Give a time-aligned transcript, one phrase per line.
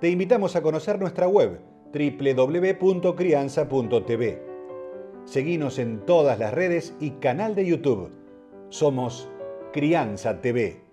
[0.00, 1.60] te invitamos a conocer nuestra web
[1.92, 4.42] www.crianza.tv.
[5.24, 8.12] Seguimos en todas las redes y canal de YouTube.
[8.68, 9.28] Somos
[9.72, 10.84] Crianza TV.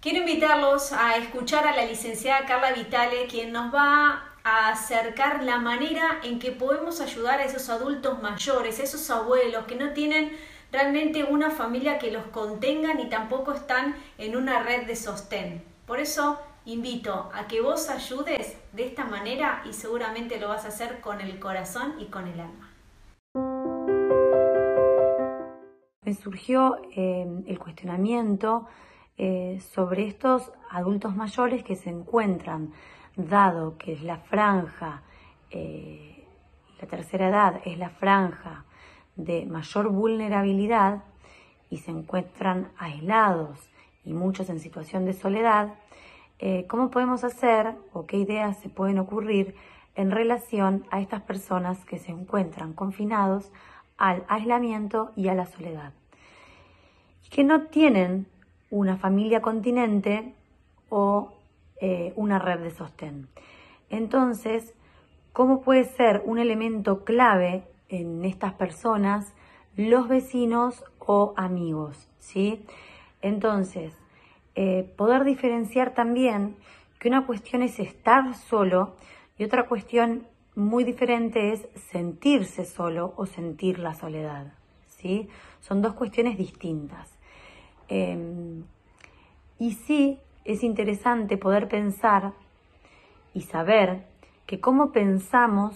[0.00, 5.56] Quiero invitarlos a escuchar a la licenciada Carla Vitale, quien nos va a acercar la
[5.58, 10.32] manera en que podemos ayudar a esos adultos mayores, esos abuelos que no tienen
[10.72, 15.64] realmente una familia que los contenga ni tampoco están en una red de sostén.
[15.86, 20.68] Por eso invito a que vos ayudes de esta manera y seguramente lo vas a
[20.68, 22.70] hacer con el corazón y con el alma.
[26.04, 28.66] Me surgió eh, el cuestionamiento
[29.16, 32.72] eh, sobre estos adultos mayores que se encuentran,
[33.16, 35.02] dado que es la franja,
[35.50, 36.26] eh,
[36.80, 38.64] la tercera edad es la franja
[39.16, 41.04] de mayor vulnerabilidad
[41.70, 43.58] y se encuentran aislados
[44.04, 45.74] y muchos en situación de soledad,
[46.44, 49.54] eh, cómo podemos hacer o qué ideas se pueden ocurrir
[49.94, 53.52] en relación a estas personas que se encuentran confinados
[53.96, 55.92] al aislamiento y a la soledad.
[57.30, 58.26] Que no tienen
[58.70, 60.34] una familia continente
[60.88, 61.32] o
[61.80, 63.28] eh, una red de sostén.
[63.88, 64.74] Entonces,
[65.32, 69.32] ¿cómo puede ser un elemento clave en estas personas
[69.76, 72.08] los vecinos o amigos?
[72.18, 72.66] ¿sí?
[73.20, 74.01] Entonces,
[74.54, 76.56] eh, poder diferenciar también
[76.98, 78.94] que una cuestión es estar solo
[79.38, 84.52] y otra cuestión muy diferente es sentirse solo o sentir la soledad.
[84.86, 85.28] ¿sí?
[85.60, 87.08] Son dos cuestiones distintas.
[87.88, 88.64] Em,
[89.58, 92.32] y sí es interesante poder pensar
[93.34, 94.06] y saber
[94.46, 95.74] que cómo pensamos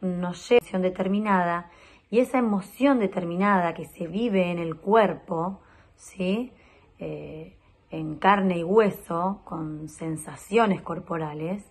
[0.00, 1.70] nos lleva a una emoción determinada
[2.10, 5.60] y esa emoción determinada que se vive en el cuerpo,
[5.96, 6.52] ¿sí?
[6.98, 7.54] Eh,
[7.90, 11.64] en carne y hueso, con sensaciones corporales,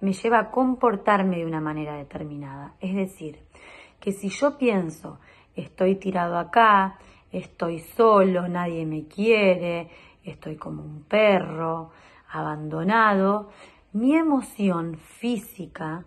[0.00, 2.74] me lleva a comportarme de una manera determinada.
[2.80, 3.40] Es decir,
[4.00, 5.18] que si yo pienso,
[5.54, 6.98] estoy tirado acá,
[7.30, 9.90] estoy solo, nadie me quiere,
[10.24, 11.90] estoy como un perro,
[12.30, 13.50] abandonado,
[13.92, 16.04] mi emoción física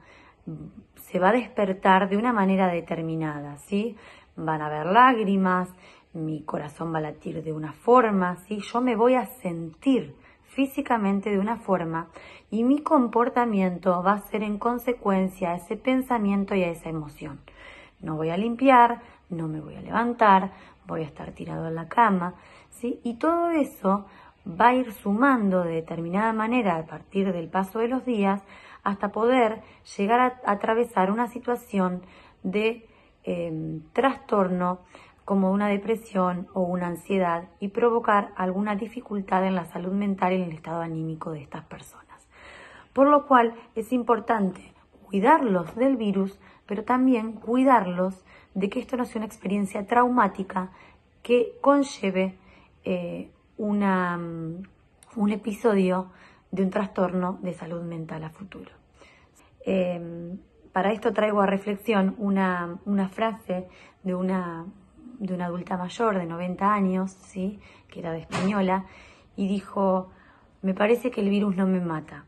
[0.95, 3.95] se va a despertar de una manera determinada, ¿sí?
[4.35, 5.69] Van a haber lágrimas,
[6.13, 8.59] mi corazón va a latir de una forma, ¿sí?
[8.59, 12.07] yo me voy a sentir físicamente de una forma
[12.51, 17.39] y mi comportamiento va a ser en consecuencia a ese pensamiento y a esa emoción.
[17.99, 20.51] No voy a limpiar, no me voy a levantar,
[20.85, 22.35] voy a estar tirado en la cama,
[22.69, 22.99] ¿sí?
[23.03, 24.05] Y todo eso
[24.47, 28.43] va a ir sumando de determinada manera a partir del paso de los días
[28.83, 29.61] hasta poder
[29.97, 32.01] llegar a, atravesar una situación
[32.43, 32.87] de
[33.23, 34.79] em, trastorno
[35.25, 40.35] como una depresión o una ansiedad y provocar alguna dificultad en la salud mental y
[40.37, 42.27] en el estado anímico de estas personas.
[42.93, 44.73] Por lo cual es importante
[45.05, 48.23] cuidarlos del virus, pero también cuidarlos
[48.53, 50.71] de que esto no sea una experiencia traumática
[51.21, 52.35] que conlleve
[52.83, 54.63] eh, una, mm,
[55.15, 56.11] un episodio
[56.51, 58.71] de un trastorno de salud mental a futuro.
[59.65, 60.37] Em,
[60.71, 63.67] para esto traigo a reflexión una, una frase
[64.03, 64.65] de una
[65.25, 67.59] de una adulta mayor de 90 años, ¿sí?
[67.87, 68.85] que era de española,
[69.37, 70.09] y dijo,
[70.61, 72.25] me parece que el virus no me mata,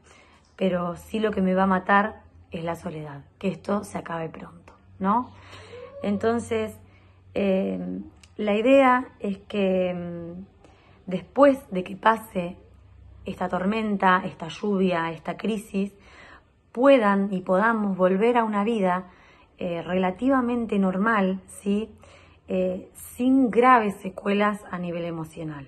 [0.55, 4.29] pero sí lo que me va a matar es la soledad, que esto se acabe
[4.29, 5.29] pronto, ¿no?
[6.03, 6.77] Entonces,
[7.33, 7.79] eh,
[8.37, 10.45] la idea es que mm,
[11.05, 12.55] después de que pase
[13.25, 15.93] esta tormenta, esta lluvia, esta crisis,
[16.71, 19.05] puedan y podamos volver a una vida
[19.57, 21.89] eh, relativamente normal, ¿sí?
[22.47, 25.67] Eh, sin graves secuelas a nivel emocional.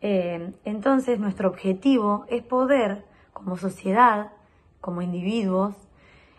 [0.00, 4.32] Eh, entonces nuestro objetivo es poder, como sociedad,
[4.80, 5.76] como individuos,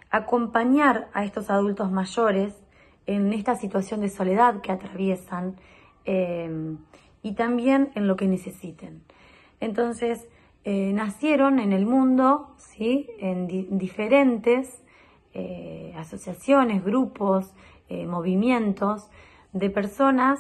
[0.10, 2.54] acompañar a estos adultos mayores
[3.06, 5.56] en esta situación de soledad que atraviesan
[6.04, 6.76] eh,
[7.24, 9.02] y también en lo que necesiten.
[9.60, 10.28] Entonces,
[10.64, 13.10] nacieron en el mundo, ¿sí?
[13.18, 13.48] en
[13.80, 14.84] diferentes
[15.96, 17.52] asociaciones, grupos,
[17.92, 18.98] eh, movimientos
[19.54, 20.38] de personas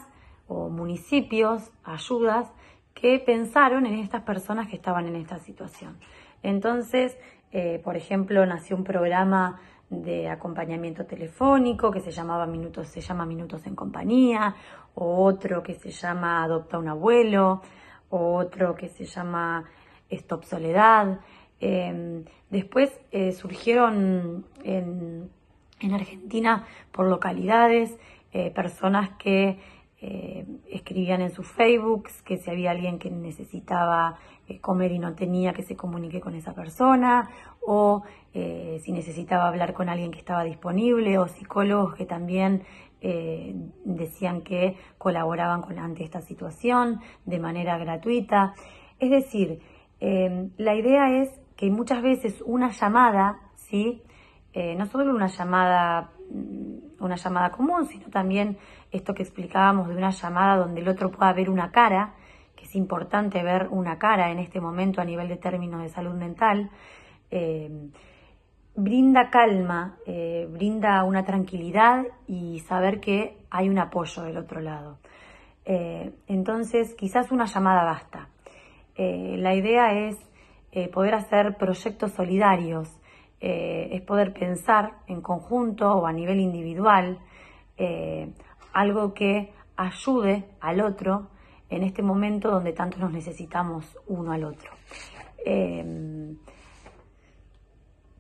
[0.47, 2.45] o municipios, ayudas,
[2.93, 5.93] que pensaron en estas personas que estaban en esta situación.
[6.41, 7.17] Entonces,
[7.53, 9.59] Eh, por ejemplo, nació un programa
[9.89, 14.55] de acompañamiento telefónico que se llamaba Minutos, se llama Minutos en Compañía,
[14.95, 17.61] o otro que se llama Adopta un abuelo,
[18.09, 19.65] o otro que se llama
[20.09, 21.19] Stop Soledad.
[21.59, 25.29] Em, después eh, surgieron en,
[25.93, 27.97] Argentina por localidades
[28.33, 29.59] eh, personas que
[30.01, 34.17] eh, escribían en sus Facebooks que si había alguien que necesitaba
[34.59, 37.29] comer y no tenía que se comunique con esa persona
[37.65, 42.63] o si necesitaba hablar con alguien que estaba disponible o psicólogos que también
[43.85, 48.53] decían que colaboraban con, ante esta situación de manera gratuita.
[48.99, 49.61] Es decir,
[50.01, 54.01] la idea es que muchas veces una llamada, ¿sí?
[54.53, 58.57] Eh, no solo una llamada, mm, una llamada común, sino también
[58.91, 62.15] esto que explicábamos de una llamada donde el otro pueda ver una cara,
[62.55, 66.13] que es importante ver una cara en este momento a nivel de términos de salud
[66.13, 66.69] mental,
[67.31, 67.89] eh,
[68.75, 74.99] brinda calma, eh, brinda una tranquilidad y saber que hay un apoyo del otro lado.
[75.63, 78.27] entonces, quizás una llamada basta.
[78.97, 80.17] la idea es
[80.91, 83.00] poder hacer proyectos solidarios,
[83.41, 87.19] eh, es poder pensar en conjunto o a nivel individual
[87.77, 88.31] eh,
[88.73, 91.27] algo que ayude al otro
[91.69, 94.71] en este momento donde tanto nos necesitamos uno al otro.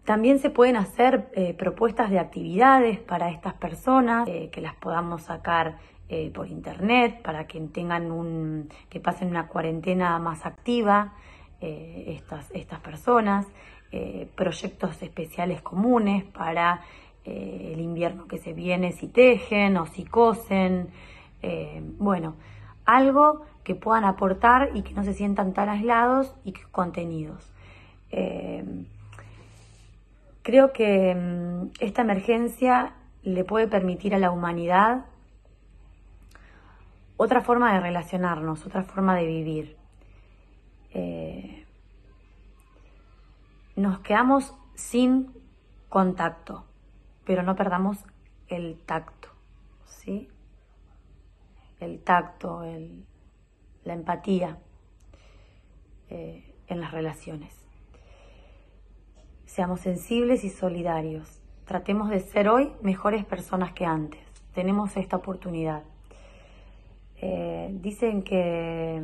[0.05, 5.77] también se pueden hacer propuestas de actividades para estas personas que las podamos sacar
[6.33, 11.13] por internet para que tengan un que pasen una cuarentena más activa
[11.63, 13.45] eh, estas, estas personas,
[13.91, 16.81] eh, proyectos especiales comunes para
[17.25, 20.89] eh, el invierno que se viene, si tejen o si cosen,
[21.97, 22.35] bueno,
[22.85, 27.51] algo que puedan aportar y que no se sientan tan aislados y contenidos.
[30.43, 35.05] creo que mm, esta emergencia le puede permitir a la humanidad
[37.23, 39.77] otra forma de relacionarnos, otra forma de vivir.
[40.91, 41.60] Eh,
[43.75, 45.31] nos quedamos sin
[45.89, 46.65] contacto,
[47.25, 47.97] pero no perdamos
[48.47, 49.29] el tacto,
[49.85, 50.29] ¿sí?
[51.79, 52.63] El tacto,
[53.83, 54.57] la empatía
[56.09, 57.53] eh, en las relaciones.
[59.45, 61.41] Seamos sensibles y solidarios.
[61.65, 64.21] Tratemos de ser hoy mejores personas que antes.
[64.53, 65.83] Tenemos esta oportunidad.
[67.17, 69.01] Eh, dicen que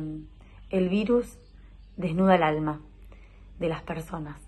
[0.70, 1.38] el virus
[1.96, 2.80] desnuda el alma
[3.58, 4.47] de las personas.